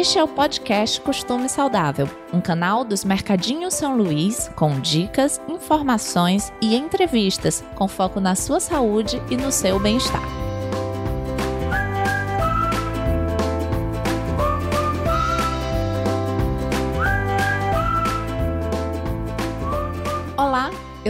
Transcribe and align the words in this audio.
Este 0.00 0.18
é 0.18 0.24
o 0.24 0.28
podcast 0.28 0.98
Costume 1.02 1.46
Saudável, 1.46 2.08
um 2.32 2.40
canal 2.40 2.86
dos 2.86 3.04
Mercadinhos 3.04 3.74
São 3.74 3.98
Luís 3.98 4.50
com 4.56 4.80
dicas, 4.80 5.38
informações 5.46 6.50
e 6.58 6.74
entrevistas 6.74 7.62
com 7.74 7.86
foco 7.86 8.18
na 8.18 8.34
sua 8.34 8.60
saúde 8.60 9.20
e 9.30 9.36
no 9.36 9.52
seu 9.52 9.78
bem-estar. 9.78 10.39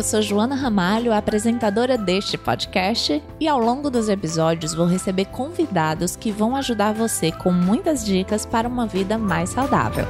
Eu 0.01 0.05
sou 0.05 0.23
Joana 0.23 0.55
Ramalho, 0.55 1.13
apresentadora 1.13 1.99
deste 1.99 2.39
podcast, 2.39 3.23
e 3.39 3.47
ao 3.47 3.61
longo 3.61 3.91
dos 3.91 4.09
episódios 4.09 4.73
vou 4.73 4.87
receber 4.87 5.27
convidados 5.27 6.17
que 6.17 6.33
vão 6.33 6.57
ajudar 6.57 6.95
você 6.95 7.31
com 7.31 7.53
muitas 7.53 8.03
dicas 8.03 8.47
para 8.47 8.67
uma 8.67 8.87
vida 8.87 9.19
mais 9.19 9.51
saudável. 9.51 10.07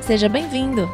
Seja 0.00 0.26
bem-vindo! 0.26 0.88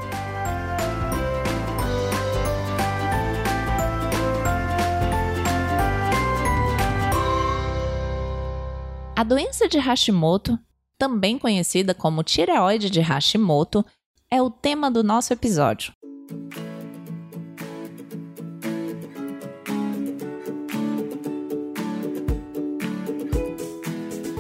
A 9.15 9.23
doença 9.23 9.69
de 9.69 9.79
Hashimoto, 9.79 10.59
também 10.99 11.39
conhecida 11.39 11.95
como 11.95 12.25
tireoide 12.25 12.91
de 12.91 13.01
Hashimoto, 13.01 13.87
é 14.29 14.43
o 14.43 14.51
tema 14.51 14.91
do 14.91 15.05
nosso 15.05 15.33
episódio. 15.33 15.93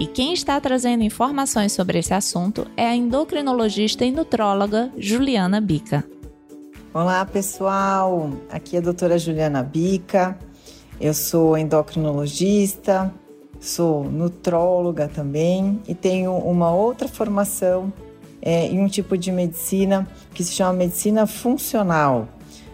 E 0.00 0.06
quem 0.06 0.32
está 0.32 0.58
trazendo 0.58 1.02
informações 1.02 1.72
sobre 1.72 1.98
esse 1.98 2.14
assunto 2.14 2.66
é 2.74 2.86
a 2.86 2.96
endocrinologista 2.96 4.04
e 4.04 4.10
nutróloga 4.10 4.90
Juliana 4.96 5.60
Bica. 5.60 6.04
Olá, 6.94 7.24
pessoal. 7.26 8.30
Aqui 8.50 8.76
é 8.76 8.78
a 8.78 8.82
doutora 8.82 9.18
Juliana 9.18 9.62
Bica. 9.62 10.38
Eu 10.98 11.12
sou 11.12 11.56
endocrinologista, 11.58 13.12
sou 13.60 14.04
nutróloga 14.04 15.06
também 15.06 15.80
e 15.86 15.94
tenho 15.94 16.32
uma 16.34 16.74
outra 16.74 17.06
formação 17.06 17.92
é, 18.42 18.66
em 18.66 18.80
um 18.80 18.88
tipo 18.88 19.16
de 19.16 19.30
medicina 19.30 20.06
que 20.32 20.42
se 20.42 20.52
chama 20.52 20.72
medicina 20.72 21.26
funcional. 21.26 22.28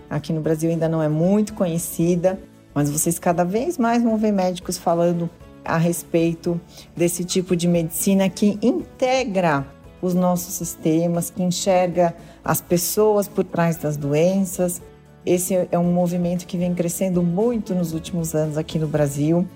Aqui 0.08 0.32
no 0.32 0.40
Brasil 0.40 0.70
ainda 0.70 0.88
não 0.88 1.02
é 1.02 1.08
muito 1.08 1.54
conhecida, 1.54 2.38
mas 2.74 2.90
vocês 2.90 3.18
cada 3.18 3.44
vez 3.44 3.76
mais 3.78 4.02
vão 4.02 4.16
ver 4.16 4.32
médicos 4.32 4.78
falando 4.78 5.28
a 5.64 5.76
respeito 5.76 6.60
desse 6.96 7.24
tipo 7.24 7.56
de 7.56 7.66
medicina 7.66 8.28
que 8.28 8.58
integra 8.62 9.66
os 10.00 10.14
nossos 10.14 10.54
sistemas, 10.54 11.30
que 11.30 11.42
enxerga 11.42 12.14
as 12.44 12.60
pessoas 12.60 13.26
por 13.26 13.44
trás 13.44 13.76
das 13.76 13.96
doenças. 13.96 14.80
Esse 15.24 15.66
é 15.72 15.78
um 15.78 15.92
movimento 15.92 16.46
que 16.46 16.56
vem 16.56 16.72
crescendo 16.74 17.22
muito 17.22 17.74
nos 17.74 17.92
últimos 17.92 18.34
anos 18.34 18.56
aqui 18.56 18.78
no 18.78 18.86
Brasil 18.86 19.46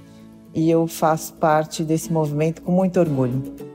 e 0.52 0.68
eu 0.68 0.86
faço 0.86 1.34
parte 1.34 1.84
desse 1.84 2.12
movimento 2.12 2.62
com 2.62 2.72
muito 2.72 2.98
orgulho. 2.98 3.69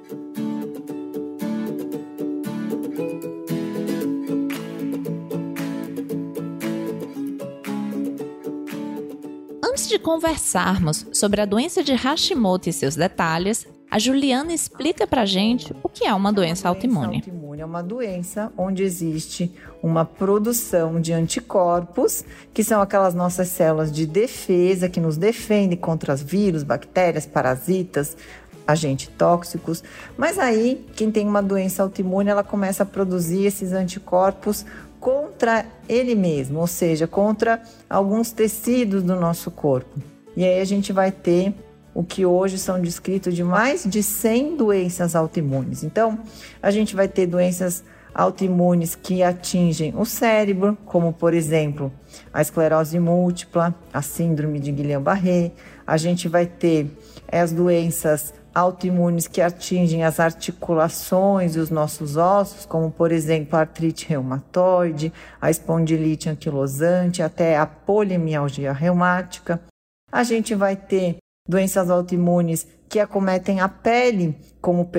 Antes 9.85 9.99
de 9.99 10.03
conversarmos 10.03 11.05
sobre 11.13 11.41
a 11.41 11.45
doença 11.45 11.83
de 11.83 11.93
Hashimoto 11.93 12.67
e 12.67 12.73
seus 12.73 12.95
detalhes, 12.95 13.67
a 13.91 13.99
Juliana 13.99 14.51
explica 14.51 15.05
pra 15.05 15.27
gente 15.27 15.75
o 15.83 15.87
que 15.87 16.05
é 16.05 16.11
uma 16.11 16.33
doença 16.33 16.67
autoimune. 16.67 17.17
autoimune 17.17 17.61
é 17.61 17.65
uma 17.65 17.83
doença 17.83 18.51
onde 18.57 18.81
existe 18.81 19.53
uma 19.83 20.03
produção 20.03 20.99
de 20.99 21.13
anticorpos, 21.13 22.25
que 22.51 22.63
são 22.63 22.81
aquelas 22.81 23.13
nossas 23.13 23.49
células 23.49 23.91
de 23.91 24.07
defesa 24.07 24.89
que 24.89 24.99
nos 24.99 25.17
defendem 25.17 25.77
contra 25.77 26.15
os 26.15 26.23
vírus, 26.23 26.63
bactérias, 26.63 27.27
parasitas, 27.27 28.17
agentes 28.65 29.11
tóxicos. 29.15 29.83
Mas 30.17 30.39
aí, 30.39 30.83
quem 30.95 31.11
tem 31.11 31.27
uma 31.27 31.43
doença 31.43 31.83
autoimune, 31.83 32.31
ela 32.31 32.43
começa 32.43 32.81
a 32.81 32.87
produzir 32.87 33.45
esses 33.45 33.71
anticorpos 33.71 34.65
contra 34.99 35.65
ele 35.87 36.15
mesmo, 36.15 36.59
ou 36.59 36.67
seja, 36.67 37.07
contra 37.07 37.61
alguns 37.89 38.31
tecidos 38.31 39.03
do 39.03 39.15
nosso 39.15 39.51
corpo. 39.51 39.99
E 40.35 40.43
aí 40.43 40.59
a 40.59 40.65
gente 40.65 40.91
vai 40.91 41.11
ter 41.11 41.53
o 41.93 42.03
que 42.03 42.25
hoje 42.25 42.57
são 42.57 42.81
descritos 42.81 43.33
de 43.33 43.43
mais 43.43 43.85
de 43.85 44.03
100 44.03 44.57
doenças 44.57 45.15
autoimunes. 45.15 45.83
Então, 45.83 46.19
a 46.61 46.69
gente 46.69 46.95
vai 46.95 47.07
ter 47.07 47.25
doenças 47.25 47.83
autoimunes 48.13 48.95
que 48.95 49.21
atingem 49.23 49.93
o 49.95 50.05
cérebro, 50.05 50.77
como 50.85 51.11
por 51.11 51.33
exemplo 51.33 51.91
a 52.33 52.41
esclerose 52.41 52.97
múltipla, 52.99 53.75
a 53.93 54.01
síndrome 54.01 54.59
de 54.59 54.71
Guillain-Barré. 54.71 55.51
A 55.85 55.97
gente 55.97 56.27
vai 56.27 56.45
ter 56.45 56.87
as 57.31 57.51
doenças 57.51 58.33
autoimunes 58.55 59.27
que 59.27 59.41
atingem 59.41 60.05
as 60.05 60.17
articulações 60.17 61.55
e 61.55 61.59
os 61.59 61.69
nossos 61.69 62.15
ossos, 62.15 62.65
como 62.65 62.89
por 62.89 63.11
exemplo 63.11 63.57
a 63.57 63.59
artrite 63.59 64.07
reumatoide, 64.07 65.11
a 65.41 65.51
espondilite 65.51 66.29
anquilosante, 66.29 67.21
até 67.21 67.57
a 67.57 67.65
polimialgia 67.65 68.71
reumática. 68.71 69.61
A 70.09 70.23
gente 70.23 70.55
vai 70.55 70.77
ter 70.77 71.17
doenças 71.47 71.89
autoimunes 71.89 72.65
que 72.87 72.99
acometem 72.99 73.59
a 73.59 73.67
pele, 73.67 74.37
como, 74.61 74.89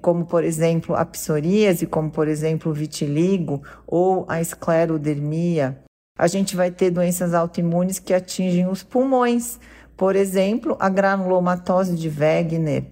como 0.00 0.24
por 0.24 0.44
exemplo 0.44 0.94
a 0.94 1.04
psoríase, 1.04 1.86
como 1.86 2.08
por 2.08 2.28
exemplo 2.28 2.70
o 2.70 2.74
vitiligo 2.74 3.62
ou 3.84 4.24
a 4.28 4.40
esclerodermia. 4.40 5.82
A 6.16 6.28
gente 6.28 6.54
vai 6.54 6.70
ter 6.70 6.90
doenças 6.90 7.34
autoimunes 7.34 7.98
que 7.98 8.14
atingem 8.14 8.68
os 8.68 8.82
pulmões, 8.82 9.58
por 9.96 10.14
exemplo, 10.14 10.76
a 10.78 10.88
granulomatose 10.88 11.96
de 11.96 12.08
Wegener. 12.08 12.91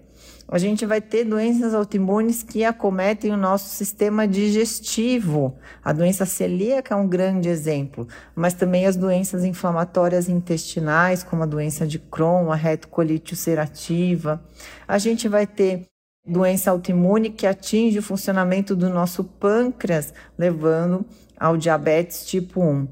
A 0.52 0.58
gente 0.58 0.84
vai 0.84 1.00
ter 1.00 1.24
doenças 1.24 1.72
autoimunes 1.74 2.42
que 2.42 2.64
acometem 2.64 3.30
o 3.30 3.36
nosso 3.36 3.68
sistema 3.68 4.26
digestivo. 4.26 5.56
A 5.80 5.92
doença 5.92 6.26
celíaca 6.26 6.92
é 6.92 6.96
um 6.96 7.06
grande 7.06 7.48
exemplo, 7.48 8.08
mas 8.34 8.52
também 8.52 8.84
as 8.84 8.96
doenças 8.96 9.44
inflamatórias 9.44 10.28
intestinais, 10.28 11.22
como 11.22 11.44
a 11.44 11.46
doença 11.46 11.86
de 11.86 12.00
Crohn, 12.00 12.50
a 12.50 12.56
retocolite 12.56 13.32
ulcerativa. 13.32 14.42
A 14.88 14.98
gente 14.98 15.28
vai 15.28 15.46
ter 15.46 15.86
doença 16.26 16.72
autoimune 16.72 17.30
que 17.30 17.46
atinge 17.46 18.00
o 18.00 18.02
funcionamento 18.02 18.74
do 18.74 18.90
nosso 18.90 19.22
pâncreas, 19.22 20.12
levando 20.36 21.06
ao 21.38 21.56
diabetes 21.56 22.26
tipo 22.26 22.60
1. 22.60 22.88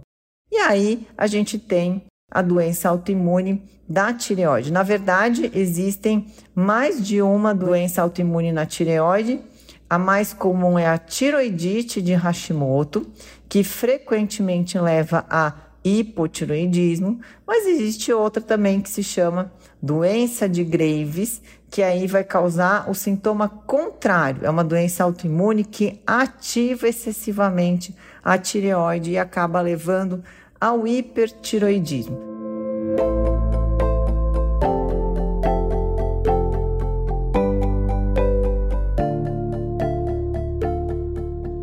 E 0.52 0.58
aí 0.58 1.08
a 1.16 1.26
gente 1.26 1.58
tem 1.58 2.04
a 2.30 2.42
doença 2.42 2.88
autoimune 2.88 3.62
da 3.88 4.12
tireoide. 4.12 4.72
Na 4.72 4.82
verdade, 4.82 5.50
existem 5.54 6.26
mais 6.54 7.04
de 7.04 7.22
uma 7.22 7.54
doença 7.54 8.02
autoimune 8.02 8.52
na 8.52 8.66
tireoide. 8.66 9.40
A 9.88 9.98
mais 9.98 10.34
comum 10.34 10.78
é 10.78 10.86
a 10.86 10.98
tiroidite 10.98 12.02
de 12.02 12.12
Hashimoto, 12.12 13.06
que 13.48 13.64
frequentemente 13.64 14.78
leva 14.78 15.24
a 15.30 15.54
hipotiroidismo, 15.82 17.20
mas 17.46 17.66
existe 17.66 18.12
outra 18.12 18.42
também 18.42 18.80
que 18.80 18.90
se 18.90 19.02
chama 19.02 19.50
doença 19.80 20.46
de 20.46 20.62
Graves, 20.64 21.40
que 21.70 21.82
aí 21.82 22.06
vai 22.06 22.24
causar 22.24 22.90
o 22.90 22.94
sintoma 22.94 23.48
contrário. 23.48 24.44
É 24.44 24.50
uma 24.50 24.64
doença 24.64 25.04
autoimune 25.04 25.64
que 25.64 26.00
ativa 26.06 26.88
excessivamente 26.88 27.94
a 28.22 28.36
tireoide 28.36 29.12
e 29.12 29.18
acaba 29.18 29.60
levando 29.60 30.22
ao 30.60 30.86
hipertiroidismo. 30.86 32.18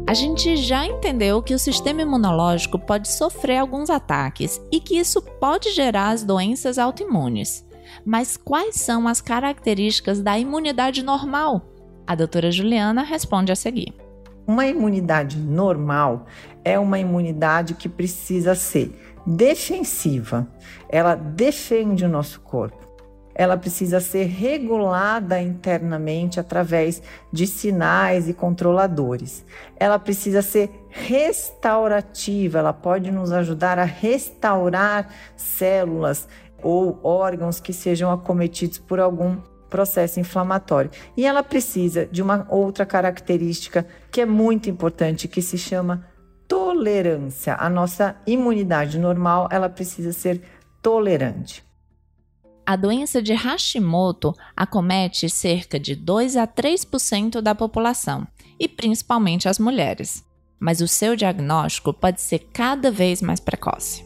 A 0.07 0.13
gente 0.13 0.55
já 0.55 0.85
entendeu 0.85 1.43
que 1.43 1.53
o 1.53 1.59
sistema 1.59 2.01
imunológico 2.01 2.79
pode 2.79 3.11
sofrer 3.11 3.57
alguns 3.57 3.89
ataques 3.89 4.61
e 4.71 4.79
que 4.79 4.97
isso 4.97 5.21
pode 5.21 5.73
gerar 5.73 6.11
as 6.11 6.23
doenças 6.23 6.77
autoimunes. 6.77 7.65
Mas 8.05 8.37
quais 8.37 8.75
são 8.75 9.07
as 9.09 9.19
características 9.19 10.21
da 10.21 10.39
imunidade 10.39 11.03
normal? 11.03 11.61
A 12.07 12.15
doutora 12.15 12.49
Juliana 12.49 13.03
responde 13.03 13.51
a 13.51 13.55
seguir. 13.55 14.04
Uma 14.47 14.67
imunidade 14.67 15.39
normal 15.39 16.27
é 16.63 16.77
uma 16.77 16.99
imunidade 16.99 17.73
que 17.73 17.89
precisa 17.89 18.53
ser 18.53 18.95
defensiva. 19.25 20.47
Ela 20.87 21.15
defende 21.15 22.05
o 22.05 22.09
nosso 22.09 22.39
corpo. 22.41 22.85
Ela 23.33 23.57
precisa 23.57 23.99
ser 23.99 24.27
regulada 24.27 25.41
internamente 25.41 26.39
através 26.39 27.01
de 27.33 27.45
sinais 27.45 28.29
e 28.29 28.33
controladores. 28.33 29.45
Ela 29.77 29.99
precisa 29.99 30.41
ser 30.41 30.69
restaurativa, 30.89 32.59
ela 32.59 32.71
pode 32.71 33.11
nos 33.11 33.33
ajudar 33.33 33.77
a 33.77 33.83
restaurar 33.83 35.09
células 35.35 36.29
ou 36.63 36.97
órgãos 37.03 37.59
que 37.59 37.73
sejam 37.73 38.09
acometidos 38.09 38.77
por 38.77 39.01
algum 39.01 39.37
processo 39.69 40.19
inflamatório. 40.19 40.91
E 41.15 41.25
ela 41.25 41.43
precisa 41.43 42.05
de 42.05 42.21
uma 42.21 42.45
outra 42.49 42.85
característica 42.85 43.85
que 44.11 44.21
é 44.21 44.25
muito 44.25 44.69
importante, 44.69 45.27
que 45.27 45.41
se 45.41 45.57
chama 45.57 46.05
tolerância. 46.47 47.55
A 47.55 47.69
nossa 47.69 48.15
imunidade 48.25 48.99
normal, 48.99 49.47
ela 49.51 49.69
precisa 49.69 50.11
ser 50.11 50.41
tolerante. 50.81 51.63
A 52.65 52.75
doença 52.75 53.21
de 53.21 53.33
Hashimoto 53.33 54.33
acomete 54.55 55.29
cerca 55.29 55.79
de 55.79 55.95
2 55.95 56.35
a 56.35 56.47
3% 56.47 57.39
da 57.39 57.53
população, 57.53 58.27
e 58.59 58.67
principalmente 58.67 59.47
as 59.47 59.59
mulheres. 59.59 60.23
Mas 60.59 60.81
o 60.81 60.87
seu 60.87 61.15
diagnóstico 61.15 61.93
pode 61.93 62.21
ser 62.21 62.39
cada 62.51 62.89
vez 62.89 63.21
mais 63.21 63.39
precoce. 63.39 64.03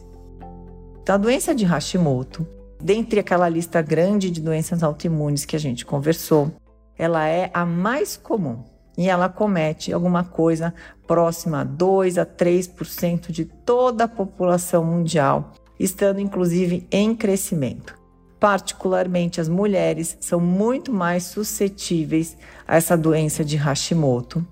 A 1.08 1.16
doença 1.16 1.54
de 1.54 1.64
Hashimoto, 1.64 2.46
dentre 2.80 3.20
aquela 3.20 3.48
lista 3.48 3.82
grande 3.82 4.30
de 4.30 4.40
doenças 4.40 4.82
autoimunes 4.82 5.44
que 5.44 5.56
a 5.56 5.60
gente 5.60 5.84
conversou, 5.84 6.52
ela 6.96 7.26
é 7.26 7.50
a 7.52 7.64
mais 7.64 8.16
comum 8.16 8.64
e 8.96 9.08
ela 9.08 9.28
comete 9.28 9.92
alguma 9.92 10.24
coisa 10.24 10.74
próxima 11.06 11.60
a 11.60 11.64
2 11.64 12.18
a 12.18 12.26
3% 12.26 13.30
de 13.30 13.44
toda 13.44 14.04
a 14.04 14.08
população 14.08 14.84
mundial, 14.84 15.54
estando 15.78 16.20
inclusive 16.20 16.86
em 16.90 17.14
crescimento. 17.14 17.98
Particularmente 18.38 19.40
as 19.40 19.48
mulheres 19.48 20.16
são 20.20 20.40
muito 20.40 20.92
mais 20.92 21.24
suscetíveis 21.24 22.36
a 22.66 22.76
essa 22.76 22.96
doença 22.96 23.44
de 23.44 23.56
Hashimoto. 23.56 24.46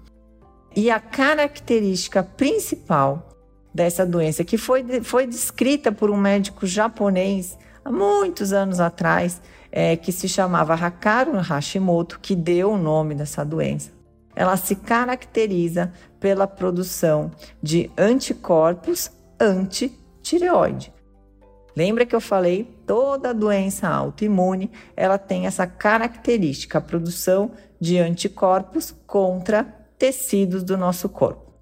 E 0.76 0.90
a 0.90 1.00
característica 1.00 2.22
principal 2.22 3.28
dessa 3.74 4.04
doença, 4.04 4.44
que 4.44 4.58
foi, 4.58 5.02
foi 5.02 5.26
descrita 5.26 5.90
por 5.90 6.10
um 6.10 6.16
médico 6.16 6.66
japonês 6.66 7.56
há 7.84 7.90
muitos 7.90 8.52
anos 8.52 8.80
atrás, 8.80 9.40
é, 9.70 9.96
que 9.96 10.12
se 10.12 10.28
chamava 10.28 10.74
Hakaru 10.74 11.36
Hashimoto, 11.38 12.18
que 12.20 12.34
deu 12.34 12.72
o 12.72 12.78
nome 12.78 13.14
dessa 13.14 13.44
doença. 13.44 13.90
Ela 14.34 14.56
se 14.56 14.76
caracteriza 14.76 15.92
pela 16.20 16.46
produção 16.46 17.30
de 17.62 17.90
anticorpos 17.98 19.10
antitireoide. 19.40 20.92
Lembra 21.76 22.04
que 22.04 22.14
eu 22.16 22.20
falei, 22.20 22.64
toda 22.86 23.32
doença 23.32 23.88
autoimune, 23.88 24.70
ela 24.96 25.16
tem 25.16 25.46
essa 25.46 25.66
característica, 25.66 26.78
a 26.78 26.80
produção 26.80 27.52
de 27.80 27.98
anticorpos 27.98 28.94
contra 29.06 29.64
tecidos 29.96 30.64
do 30.64 30.76
nosso 30.76 31.08
corpo. 31.08 31.52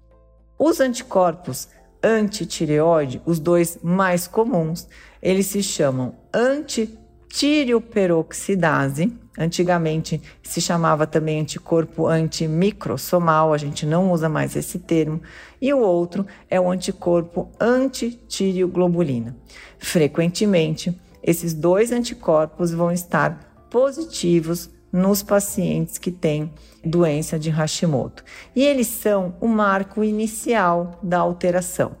Os 0.57 0.79
anticorpos 0.79 1.67
antitireoide, 2.03 3.21
os 3.25 3.39
dois 3.39 3.77
mais 3.83 4.27
comuns, 4.27 4.87
eles 5.21 5.45
se 5.47 5.63
chamam 5.63 6.15
antitirioperoxidase. 6.33 9.11
Antigamente 9.37 10.21
se 10.41 10.59
chamava 10.59 11.05
também 11.05 11.41
anticorpo 11.41 12.07
antimicrosomal, 12.07 13.53
a 13.53 13.57
gente 13.57 13.85
não 13.85 14.11
usa 14.11 14.27
mais 14.27 14.55
esse 14.55 14.79
termo. 14.79 15.21
E 15.61 15.71
o 15.73 15.79
outro 15.79 16.25
é 16.49 16.59
o 16.59 16.71
anticorpo 16.71 17.51
antitiriglobulina. 17.59 19.35
Frequentemente, 19.77 20.99
esses 21.21 21.53
dois 21.53 21.91
anticorpos 21.91 22.71
vão 22.71 22.91
estar 22.91 23.67
positivos 23.69 24.71
nos 24.91 25.21
pacientes 25.21 25.97
que 25.97 26.11
têm 26.11 26.51
doença 26.83 27.37
de 27.37 27.49
Hashimoto. 27.49 28.23
E 28.55 28.63
eles 28.63 28.87
são 28.87 29.35
o 29.39 29.47
marco 29.47 30.03
inicial 30.03 30.99
da 31.03 31.19
alteração. 31.19 31.95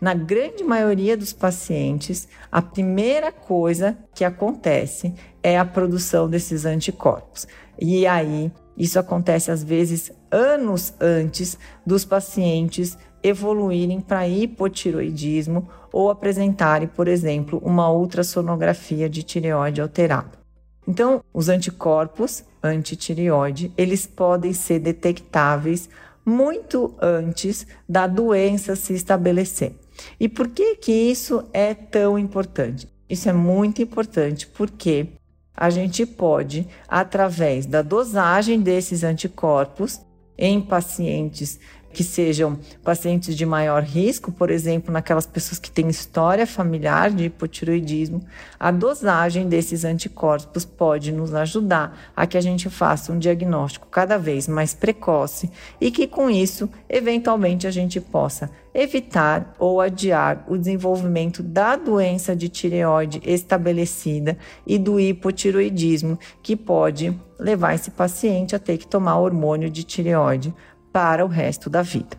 Na 0.00 0.14
grande 0.14 0.64
maioria 0.64 1.16
dos 1.16 1.32
pacientes, 1.32 2.28
a 2.50 2.60
primeira 2.62 3.30
coisa 3.30 3.96
que 4.14 4.24
acontece 4.24 5.14
é 5.42 5.58
a 5.58 5.64
produção 5.64 6.28
desses 6.28 6.64
anticorpos. 6.64 7.46
E 7.78 8.06
aí, 8.06 8.52
isso 8.76 8.98
acontece 8.98 9.50
às 9.50 9.62
vezes 9.62 10.12
anos 10.30 10.94
antes 11.00 11.58
dos 11.84 12.04
pacientes 12.04 12.96
evoluírem 13.22 14.00
para 14.00 14.26
hipotiroidismo 14.26 15.68
ou 15.92 16.10
apresentarem, 16.10 16.88
por 16.88 17.08
exemplo, 17.08 17.60
uma 17.64 17.90
ultrassonografia 17.92 19.08
de 19.08 19.22
tireoide 19.22 19.80
alterada. 19.80 20.40
Então, 20.86 21.22
os 21.32 21.48
anticorpos 21.48 22.44
antitireoide, 22.62 23.72
eles 23.76 24.06
podem 24.06 24.52
ser 24.52 24.78
detectáveis 24.78 25.88
muito 26.24 26.94
antes 27.00 27.66
da 27.88 28.06
doença 28.06 28.76
se 28.76 28.94
estabelecer. 28.94 29.74
E 30.18 30.28
por 30.28 30.48
que 30.48 30.76
que 30.76 30.92
isso 30.92 31.44
é 31.52 31.74
tão 31.74 32.18
importante? 32.18 32.88
Isso 33.08 33.28
é 33.28 33.32
muito 33.32 33.82
importante 33.82 34.46
porque 34.46 35.08
a 35.56 35.68
gente 35.68 36.06
pode, 36.06 36.66
através 36.88 37.66
da 37.66 37.82
dosagem 37.82 38.60
desses 38.60 39.02
anticorpos 39.02 40.00
em 40.38 40.60
pacientes 40.60 41.60
que 41.92 42.04
sejam 42.04 42.58
pacientes 42.84 43.36
de 43.36 43.44
maior 43.44 43.82
risco, 43.82 44.30
por 44.30 44.50
exemplo, 44.50 44.92
naquelas 44.92 45.26
pessoas 45.26 45.58
que 45.58 45.70
têm 45.70 45.88
história 45.88 46.46
familiar 46.46 47.10
de 47.10 47.24
hipotiroidismo, 47.24 48.24
a 48.58 48.70
dosagem 48.70 49.48
desses 49.48 49.84
anticorpos 49.84 50.64
pode 50.64 51.12
nos 51.12 51.34
ajudar 51.34 52.12
a 52.14 52.26
que 52.26 52.38
a 52.38 52.40
gente 52.40 52.70
faça 52.70 53.12
um 53.12 53.18
diagnóstico 53.18 53.88
cada 53.88 54.16
vez 54.16 54.46
mais 54.46 54.74
precoce 54.74 55.50
e 55.80 55.90
que 55.90 56.06
com 56.06 56.30
isso, 56.30 56.68
eventualmente, 56.88 57.66
a 57.66 57.70
gente 57.70 58.00
possa 58.00 58.50
evitar 58.72 59.54
ou 59.58 59.80
adiar 59.80 60.44
o 60.48 60.56
desenvolvimento 60.56 61.42
da 61.42 61.74
doença 61.74 62.36
de 62.36 62.48
tireoide 62.48 63.20
estabelecida 63.24 64.38
e 64.66 64.78
do 64.78 65.00
hipotiroidismo, 65.00 66.18
que 66.42 66.54
pode 66.54 67.18
levar 67.38 67.74
esse 67.74 67.90
paciente 67.90 68.54
a 68.54 68.58
ter 68.58 68.78
que 68.78 68.86
tomar 68.86 69.18
hormônio 69.18 69.70
de 69.70 69.82
tireoide 69.82 70.54
para 70.92 71.24
o 71.24 71.28
resto 71.28 71.68
da 71.68 71.82
vida. 71.82 72.16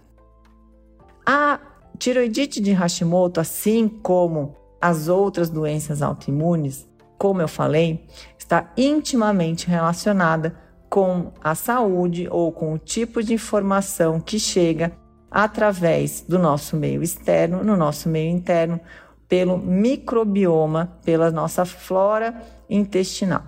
A 1.25 1.59
tiroidite 1.97 2.59
de 2.59 2.71
Hashimoto, 2.71 3.39
assim 3.39 3.87
como 3.87 4.55
as 4.81 5.07
outras 5.07 5.49
doenças 5.49 6.01
autoimunes, 6.01 6.89
como 7.17 7.41
eu 7.41 7.47
falei, 7.47 8.07
está 8.37 8.71
intimamente 8.75 9.67
relacionada 9.67 10.55
com 10.89 11.31
a 11.41 11.53
saúde 11.53 12.27
ou 12.29 12.51
com 12.51 12.73
o 12.73 12.79
tipo 12.79 13.21
de 13.21 13.33
informação 13.35 14.19
que 14.19 14.39
chega 14.39 14.91
através 15.29 16.21
do 16.27 16.37
nosso 16.37 16.75
meio 16.75 17.01
externo, 17.01 17.63
no 17.63 17.77
nosso 17.77 18.09
meio 18.09 18.29
interno, 18.29 18.81
pelo 19.29 19.57
microbioma, 19.57 20.97
pela 21.05 21.31
nossa 21.31 21.63
flora 21.63 22.41
intestinal. 22.69 23.43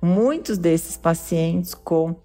Muitos 0.00 0.56
desses 0.56 0.96
pacientes 0.96 1.74
com 1.74 2.16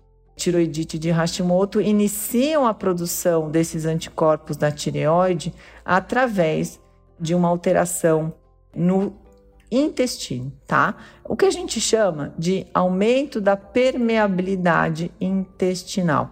tiroidite 0.42 0.98
de 0.98 1.12
Hashimoto 1.12 1.80
iniciam 1.80 2.66
a 2.66 2.74
produção 2.74 3.52
desses 3.52 3.86
anticorpos 3.86 4.58
da 4.58 4.72
tireoide 4.72 5.54
através 5.86 6.80
de 7.20 7.36
uma 7.36 7.48
alteração 7.48 8.34
no 8.76 9.14
intestino, 9.72 10.52
tá? 10.66 10.96
O 11.24 11.36
que 11.36 11.46
a 11.46 11.52
gente 11.52 11.80
chama 11.80 12.34
de 12.38 12.66
aumento 12.74 13.40
da 13.40 13.56
permeabilidade 13.56 15.12
intestinal. 15.22 16.30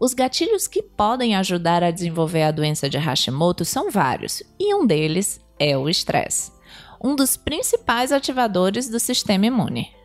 Os 0.00 0.12
gatilhos 0.12 0.66
que 0.66 0.82
podem 0.82 1.36
ajudar 1.36 1.84
a 1.84 1.92
desenvolver 1.92 2.42
a 2.42 2.50
doença 2.50 2.90
de 2.90 2.98
Hashimoto 2.98 3.64
são 3.64 3.90
vários, 3.90 4.42
e 4.58 4.74
um 4.74 4.84
deles 4.84 5.40
é 5.56 5.78
o 5.78 5.88
estresse, 5.88 6.50
um 7.02 7.14
dos 7.14 7.36
principais 7.36 8.10
ativadores 8.10 8.88
do 8.88 8.98
sistema 8.98 9.46
imune 9.46 10.01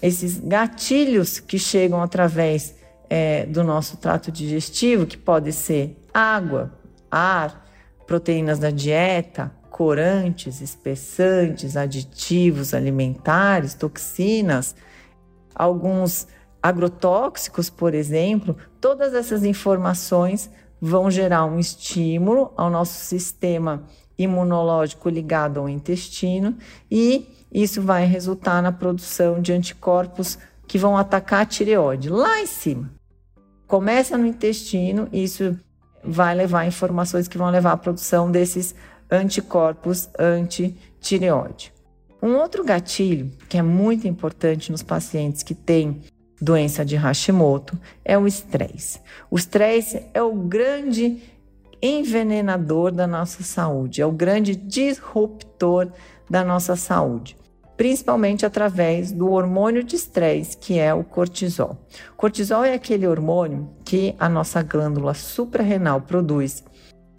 esses 0.00 0.38
gatilhos 0.38 1.40
que 1.40 1.58
chegam 1.58 2.02
através 2.02 2.74
é, 3.08 3.46
do 3.46 3.64
nosso 3.64 3.96
trato 3.96 4.30
digestivo, 4.30 5.06
que 5.06 5.16
pode 5.16 5.52
ser 5.52 5.96
água, 6.12 6.72
ar, 7.10 7.66
proteínas 8.06 8.58
da 8.58 8.70
dieta, 8.70 9.52
corantes, 9.70 10.60
espessantes, 10.60 11.76
aditivos 11.76 12.72
alimentares, 12.72 13.74
toxinas, 13.74 14.74
alguns 15.54 16.26
agrotóxicos, 16.62 17.70
por 17.70 17.94
exemplo, 17.94 18.56
todas 18.80 19.14
essas 19.14 19.44
informações 19.44 20.50
vão 20.80 21.10
gerar 21.10 21.44
um 21.44 21.58
estímulo 21.58 22.52
ao 22.56 22.70
nosso 22.70 23.04
sistema 23.04 23.84
imunológico 24.18 25.08
ligado 25.08 25.60
ao 25.60 25.68
intestino 25.68 26.56
e 26.90 27.26
isso 27.52 27.80
vai 27.82 28.04
resultar 28.04 28.62
na 28.62 28.72
produção 28.72 29.40
de 29.40 29.52
anticorpos 29.52 30.38
que 30.66 30.78
vão 30.78 30.96
atacar 30.96 31.42
a 31.42 31.46
tireoide 31.46 32.08
lá 32.08 32.40
em 32.40 32.46
cima. 32.46 32.90
Começa 33.66 34.16
no 34.16 34.26
intestino, 34.26 35.08
isso 35.12 35.58
vai 36.02 36.34
levar 36.34 36.66
informações 36.66 37.28
que 37.28 37.38
vão 37.38 37.50
levar 37.50 37.72
à 37.72 37.76
produção 37.76 38.30
desses 38.30 38.74
anticorpos 39.10 40.08
anti-tireoide. 40.18 41.72
Um 42.22 42.36
outro 42.36 42.64
gatilho 42.64 43.30
que 43.48 43.58
é 43.58 43.62
muito 43.62 44.08
importante 44.08 44.70
nos 44.72 44.82
pacientes 44.82 45.42
que 45.42 45.54
têm 45.54 46.02
doença 46.40 46.84
de 46.84 46.96
Hashimoto 46.96 47.78
é 48.04 48.18
o 48.18 48.26
estresse. 48.26 49.00
O 49.30 49.36
estresse 49.36 50.02
é 50.12 50.22
o 50.22 50.34
grande 50.34 51.22
envenenador 51.82 52.90
da 52.92 53.06
nossa 53.06 53.42
saúde, 53.42 54.02
é 54.02 54.06
o 54.06 54.12
grande 54.12 54.54
disruptor 54.56 55.88
da 56.28 56.44
nossa 56.44 56.76
saúde. 56.76 57.36
principalmente 57.76 58.46
através 58.46 59.12
do 59.12 59.30
hormônio 59.30 59.84
de 59.84 59.96
estresse, 59.96 60.56
que 60.56 60.78
é 60.78 60.94
o 60.94 61.04
cortisol. 61.04 61.76
O 62.12 62.16
cortisol 62.16 62.64
é 62.64 62.74
aquele 62.74 63.06
hormônio 63.06 63.68
que 63.84 64.14
a 64.18 64.28
nossa 64.28 64.62
glândula 64.62 65.12
suprarrenal 65.14 66.00
produz, 66.00 66.64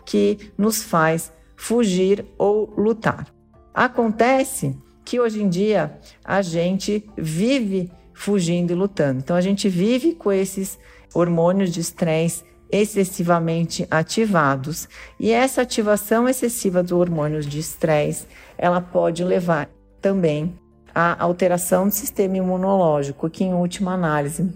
que 0.05 0.51
nos 0.57 0.81
faz 0.81 1.31
fugir 1.55 2.25
ou 2.37 2.73
lutar. 2.75 3.27
Acontece 3.73 4.75
que 5.05 5.19
hoje 5.19 5.43
em 5.43 5.49
dia 5.49 5.99
a 6.23 6.41
gente 6.41 7.07
vive 7.15 7.91
fugindo 8.13 8.71
e 8.71 8.75
lutando. 8.75 9.19
Então 9.19 9.35
a 9.35 9.41
gente 9.41 9.69
vive 9.69 10.15
com 10.15 10.31
esses 10.31 10.79
hormônios 11.13 11.71
de 11.71 11.81
estresse 11.81 12.43
excessivamente 12.71 13.88
ativados. 13.89 14.88
E 15.19 15.31
essa 15.31 15.62
ativação 15.62 16.27
excessiva 16.27 16.83
dos 16.83 16.91
hormônios 16.91 17.45
de 17.45 17.59
estresse, 17.59 18.27
ela 18.57 18.81
pode 18.81 19.24
levar 19.24 19.69
também 20.01 20.57
à 20.93 21.21
alteração 21.24 21.88
do 21.88 21.93
sistema 21.93 22.38
imunológico, 22.38 23.29
que 23.29 23.43
em 23.43 23.53
última 23.53 23.93
análise 23.93 24.53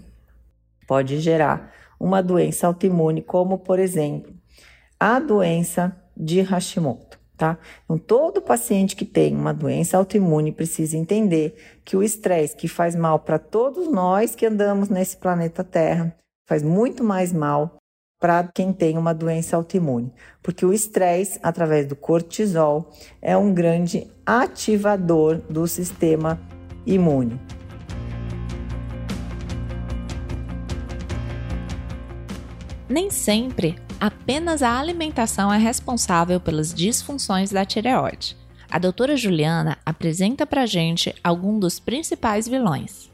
pode 0.86 1.20
gerar 1.20 1.72
uma 1.98 2.22
doença 2.22 2.66
autoimune, 2.66 3.22
como 3.22 3.58
por 3.58 3.78
exemplo, 3.78 4.32
a 4.98 5.18
doença 5.20 5.96
de 6.16 6.40
Hashimoto. 6.40 7.20
Tá? 7.36 7.58
Então, 7.84 7.98
todo 7.98 8.42
paciente 8.42 8.94
que 8.94 9.04
tem 9.04 9.34
uma 9.34 9.52
doença 9.52 9.96
autoimune 9.96 10.52
precisa 10.52 10.96
entender 10.96 11.56
que 11.84 11.96
o 11.96 12.02
estresse, 12.02 12.54
que 12.54 12.68
faz 12.68 12.94
mal 12.94 13.18
para 13.18 13.38
todos 13.38 13.90
nós 13.90 14.34
que 14.36 14.46
andamos 14.46 14.88
nesse 14.88 15.16
planeta 15.16 15.64
Terra, 15.64 16.14
faz 16.46 16.62
muito 16.62 17.02
mais 17.02 17.32
mal 17.32 17.78
para 18.22 18.44
quem 18.44 18.72
tem 18.72 18.96
uma 18.96 19.12
doença 19.12 19.56
autoimune, 19.56 20.12
porque 20.40 20.64
o 20.64 20.72
estresse, 20.72 21.40
através 21.42 21.88
do 21.88 21.96
cortisol, 21.96 22.88
é 23.20 23.36
um 23.36 23.52
grande 23.52 24.06
ativador 24.24 25.38
do 25.50 25.66
sistema 25.66 26.40
imune. 26.86 27.40
Nem 32.88 33.10
sempre 33.10 33.74
apenas 33.98 34.62
a 34.62 34.78
alimentação 34.78 35.52
é 35.52 35.58
responsável 35.58 36.38
pelas 36.38 36.72
disfunções 36.72 37.50
da 37.50 37.64
tireoide. 37.64 38.36
A 38.70 38.78
doutora 38.78 39.16
Juliana 39.16 39.78
apresenta 39.84 40.46
para 40.46 40.64
gente 40.64 41.12
alguns 41.24 41.58
dos 41.58 41.80
principais 41.80 42.46
vilões. 42.46 43.10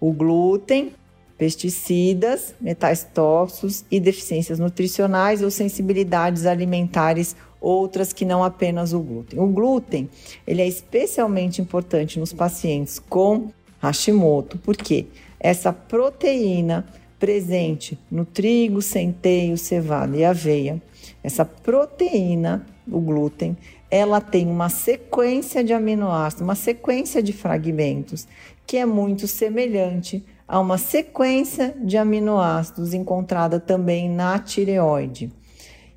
O 0.00 0.10
glúten, 0.10 0.94
pesticidas, 1.40 2.54
metais 2.60 3.02
tóxicos 3.02 3.82
e 3.90 3.98
deficiências 3.98 4.58
nutricionais 4.58 5.42
ou 5.42 5.50
sensibilidades 5.50 6.44
alimentares 6.44 7.34
outras 7.58 8.12
que 8.12 8.26
não 8.26 8.44
apenas 8.44 8.92
o 8.92 9.00
glúten. 9.00 9.40
O 9.40 9.46
glúten, 9.46 10.10
ele 10.46 10.60
é 10.60 10.68
especialmente 10.68 11.62
importante 11.62 12.20
nos 12.20 12.30
pacientes 12.30 12.98
com 12.98 13.48
Hashimoto, 13.82 14.58
porque 14.58 15.06
essa 15.40 15.72
proteína 15.72 16.86
presente 17.18 17.98
no 18.10 18.26
trigo, 18.26 18.82
centeio, 18.82 19.56
cevada 19.56 20.14
e 20.14 20.26
aveia, 20.26 20.80
essa 21.24 21.46
proteína, 21.46 22.66
o 22.86 23.00
glúten, 23.00 23.56
ela 23.90 24.20
tem 24.20 24.46
uma 24.46 24.68
sequência 24.68 25.64
de 25.64 25.72
aminoácidos, 25.72 26.42
uma 26.42 26.54
sequência 26.54 27.22
de 27.22 27.32
fragmentos 27.32 28.28
que 28.66 28.76
é 28.76 28.86
muito 28.86 29.26
semelhante 29.26 30.22
a 30.50 30.58
uma 30.58 30.78
sequência 30.78 31.76
de 31.80 31.96
aminoácidos 31.96 32.92
encontrada 32.92 33.60
também 33.60 34.10
na 34.10 34.36
tireoide. 34.36 35.30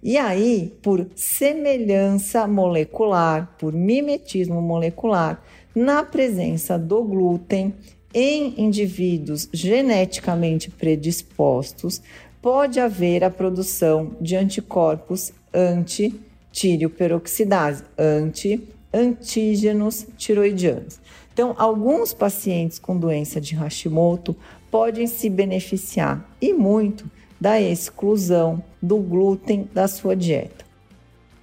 E 0.04 0.16
aí, 0.16 0.72
por 0.80 1.08
semelhança 1.16 2.46
molecular, 2.46 3.56
por 3.58 3.74
mimetismo 3.74 4.62
molecular, 4.62 5.44
na 5.74 6.04
presença 6.04 6.78
do 6.78 7.04
glúten 7.04 7.74
em 8.14 8.54
indivíduos 8.62 9.50
geneticamente 9.52 10.70
predispostos, 10.70 12.00
pode 12.40 12.80
haver 12.80 13.24
a 13.24 13.32
produção 13.32 14.16
de 14.22 14.36
anticorpos 14.36 15.34
anti-tireoperoxidase, 15.52 17.86
anti-antígenos 17.98 20.06
tiroidianos. 20.16 21.02
Então, 21.34 21.56
alguns 21.58 22.14
pacientes 22.14 22.78
com 22.78 22.96
doença 22.96 23.42
de 23.42 23.56
Hashimoto 23.56 24.36
podem 24.70 25.08
se 25.08 25.30
beneficiar 25.30 26.24
e 26.40 26.54
muito 26.54 27.10
da 27.42 27.60
exclusão 27.60 28.64
do 28.82 28.98
glúten 28.98 29.68
da 29.74 29.88
sua 29.88 30.16
dieta. 30.16 30.64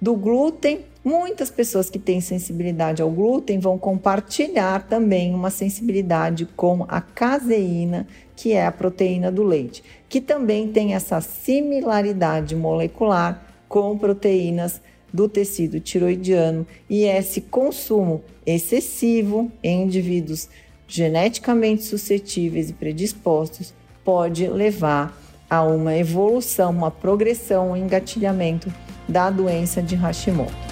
Do 0.01 0.15
glúten, 0.15 0.79
muitas 1.03 1.51
pessoas 1.51 1.89
que 1.89 1.99
têm 1.99 2.21
sensibilidade 2.21 3.01
ao 3.01 3.11
glúten 3.11 3.59
vão 3.59 3.77
compartilhar 3.77 4.87
também 4.87 5.35
uma 5.35 5.49
sensibilidade 5.49 6.45
com 6.55 6.85
a 6.87 7.01
caseína, 7.01 8.07
que 8.35 8.53
é 8.53 8.65
a 8.65 8.71
proteína 8.71 9.31
do 9.31 9.43
leite, 9.43 9.83
que 10.07 10.21
também 10.21 10.71
tem 10.71 10.95
essa 10.95 11.19
similaridade 11.21 12.55
molecular 12.55 13.45
com 13.67 13.97
proteínas 13.97 14.81
do 15.13 15.27
tecido 15.27 15.79
tiroidiano 15.79 16.65
e 16.89 17.03
esse 17.03 17.41
consumo 17.41 18.23
excessivo 18.45 19.51
em 19.63 19.83
indivíduos 19.83 20.49
geneticamente 20.87 21.83
suscetíveis 21.83 22.69
e 22.69 22.73
predispostos 22.73 23.73
pode 24.03 24.47
levar 24.47 25.17
a 25.49 25.63
uma 25.63 25.95
evolução, 25.95 26.71
uma 26.71 26.89
progressão, 26.89 27.71
um 27.71 27.77
engatilhamento 27.77 28.71
da 29.07 29.29
doença 29.29 29.81
de 29.81 29.95
Hashimoto. 29.95 30.70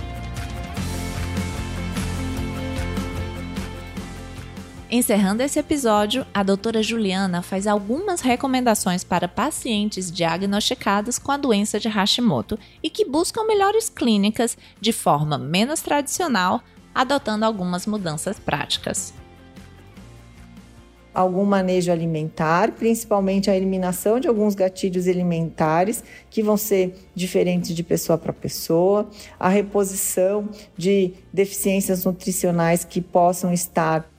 Encerrando 4.91 5.43
esse 5.43 5.59
episódio, 5.59 6.25
a 6.33 6.41
doutora 6.41 6.81
Juliana 6.81 7.43
faz 7.43 7.67
algumas 7.67 8.21
recomendações 8.21 9.03
para 9.03 9.27
pacientes 9.27 10.11
diagnosticados 10.11 11.19
com 11.19 11.31
a 11.31 11.37
doença 11.37 11.79
de 11.79 11.87
Hashimoto 11.87 12.57
e 12.81 12.89
que 12.89 13.05
buscam 13.05 13.43
melhores 13.43 13.87
clínicas 13.87 14.57
de 14.81 14.91
forma 14.91 15.37
menos 15.37 15.81
tradicional, 15.81 16.63
adotando 16.93 17.45
algumas 17.45 17.85
mudanças 17.85 18.39
práticas. 18.39 19.13
Algum 21.13 21.45
manejo 21.45 21.91
alimentar, 21.91 22.71
principalmente 22.71 23.47
a 23.47 23.55
eliminação 23.55 24.19
de 24.19 24.27
alguns 24.27 24.55
gatilhos 24.55 25.07
alimentares 25.07 26.03
que 26.31 26.41
vão 26.41 26.57
ser 26.57 26.95
diferentes 27.13 27.75
de 27.75 27.83
pessoa 27.83 28.17
para 28.17 28.33
pessoa, 28.33 29.07
a 29.39 29.49
reposição 29.49 30.49
de 30.75 31.13
deficiências 31.31 32.05
nutricionais 32.05 32.83
que 32.83 33.01
possam 33.01 33.53
estar 33.53 34.09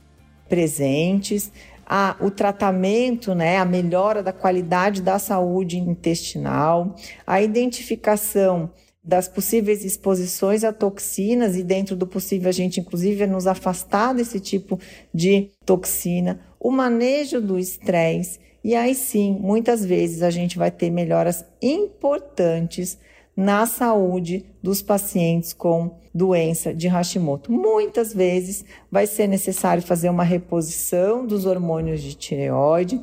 presentes, 0.50 1.50
a, 1.87 2.16
o 2.21 2.30
tratamento, 2.30 3.35
né, 3.35 3.57
a 3.57 3.64
melhora 3.64 4.23
da 4.23 4.33
qualidade 4.33 5.00
da 5.00 5.19
saúde 5.19 5.78
intestinal, 5.78 6.95
a 7.26 7.40
identificação 7.40 8.71
das 9.02 9.26
possíveis 9.28 9.85
exposições 9.85 10.62
a 10.62 10.73
toxinas 10.73 11.57
e 11.57 11.62
dentro 11.62 11.97
do 11.97 12.07
possível 12.07 12.50
a 12.50 12.52
gente 12.52 12.80
inclusive 12.80 13.26
nos 13.26 13.47
afastar 13.47 14.12
desse 14.12 14.38
tipo 14.38 14.78
de 15.14 15.49
toxina, 15.64 16.40
o 16.59 16.71
manejo 16.71 17.40
do 17.40 17.59
estresse 17.59 18.38
e 18.62 18.75
aí 18.75 18.95
sim, 18.95 19.38
muitas 19.40 19.85
vezes 19.85 20.23
a 20.23 20.30
gente 20.30 20.59
vai 20.59 20.71
ter 20.71 20.90
melhoras 20.90 21.45
importantes 21.62 22.99
na 23.37 23.67
saúde 23.67 24.45
dos 24.63 24.83
pacientes 24.83 25.53
com 25.53 25.99
doença 26.15 26.75
de 26.75 26.89
Hashimoto. 26.89 27.53
Muitas 27.53 28.13
vezes 28.13 28.65
vai 28.91 29.07
ser 29.07 29.27
necessário 29.27 29.83
fazer 29.83 30.11
uma 30.11 30.25
reposição 30.25 31.27
dos 31.27 31.47
hormônios 31.47 32.03
de 32.03 32.15
tireoide, 32.15 33.01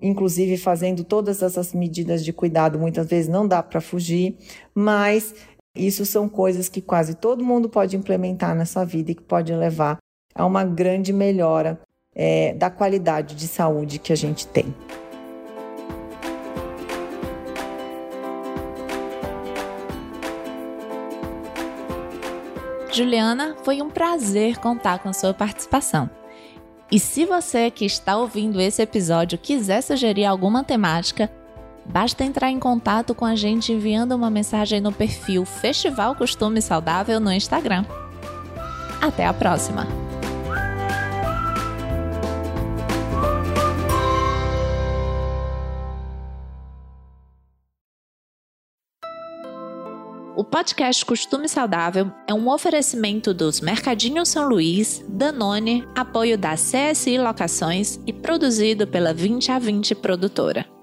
inclusive 0.00 0.56
fazendo 0.56 1.04
todas 1.04 1.42
essas 1.42 1.72
medidas 1.72 2.24
de 2.24 2.32
cuidado, 2.32 2.78
muitas 2.78 3.06
vezes 3.06 3.28
não 3.28 3.46
dá 3.46 3.62
para 3.62 3.80
fugir, 3.80 4.36
mas 4.74 5.34
isso 5.76 6.04
são 6.04 6.28
coisas 6.28 6.68
que 6.68 6.80
quase 6.80 7.14
todo 7.14 7.44
mundo 7.44 7.68
pode 7.68 7.96
implementar 7.96 8.54
nessa 8.54 8.84
vida 8.84 9.12
e 9.12 9.14
que 9.14 9.22
pode 9.22 9.52
levar 9.54 9.98
a 10.34 10.44
uma 10.44 10.64
grande 10.64 11.12
melhora 11.12 11.80
é, 12.14 12.52
da 12.54 12.70
qualidade 12.70 13.34
de 13.34 13.48
saúde 13.48 13.98
que 13.98 14.12
a 14.12 14.16
gente 14.16 14.46
tem. 14.46 14.74
Juliana, 22.94 23.56
foi 23.64 23.82
um 23.82 23.90
prazer 23.90 24.58
contar 24.58 25.00
com 25.00 25.08
a 25.08 25.12
sua 25.12 25.34
participação. 25.34 26.08
E 26.90 27.00
se 27.00 27.24
você 27.24 27.70
que 27.70 27.84
está 27.84 28.16
ouvindo 28.16 28.60
esse 28.60 28.80
episódio 28.80 29.36
quiser 29.36 29.82
sugerir 29.82 30.26
alguma 30.26 30.62
temática, 30.62 31.28
basta 31.84 32.22
entrar 32.22 32.50
em 32.50 32.58
contato 32.60 33.14
com 33.14 33.24
a 33.24 33.34
gente 33.34 33.72
enviando 33.72 34.12
uma 34.12 34.30
mensagem 34.30 34.80
no 34.80 34.92
perfil 34.92 35.44
Festival 35.44 36.14
Costume 36.14 36.62
Saudável 36.62 37.18
no 37.18 37.32
Instagram. 37.32 37.84
Até 39.00 39.26
a 39.26 39.32
próxima! 39.32 40.03
O 50.36 50.42
podcast 50.42 51.04
Costume 51.04 51.48
Saudável 51.48 52.10
é 52.26 52.34
um 52.34 52.48
oferecimento 52.48 53.32
dos 53.32 53.60
Mercadinho 53.60 54.26
São 54.26 54.48
Luís, 54.48 55.04
Danone, 55.08 55.86
apoio 55.94 56.36
da 56.36 56.54
CSI 56.54 57.18
Locações 57.18 58.00
e 58.04 58.12
produzido 58.12 58.84
pela 58.84 59.14
20 59.14 59.52
a 59.52 59.60
20 59.60 59.94
produtora. 59.94 60.73